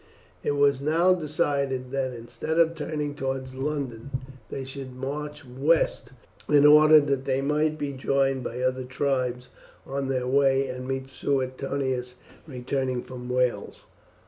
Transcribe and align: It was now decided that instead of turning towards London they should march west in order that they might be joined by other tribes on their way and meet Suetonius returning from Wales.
It 0.43 0.53
was 0.55 0.81
now 0.81 1.13
decided 1.13 1.91
that 1.91 2.11
instead 2.11 2.57
of 2.59 2.73
turning 2.73 3.13
towards 3.13 3.53
London 3.53 4.09
they 4.49 4.63
should 4.63 4.95
march 4.95 5.45
west 5.45 6.11
in 6.49 6.65
order 6.65 6.99
that 6.99 7.25
they 7.25 7.43
might 7.43 7.77
be 7.77 7.93
joined 7.93 8.43
by 8.43 8.61
other 8.61 8.83
tribes 8.83 9.49
on 9.85 10.07
their 10.07 10.25
way 10.25 10.65
and 10.69 10.87
meet 10.87 11.07
Suetonius 11.07 12.15
returning 12.47 13.03
from 13.03 13.29
Wales. 13.29 13.85